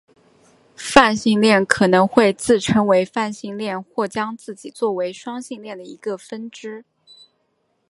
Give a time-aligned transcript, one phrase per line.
[0.75, 6.83] 泛性恋可能会自称为泛性恋或将自己做为双性恋的一个分支。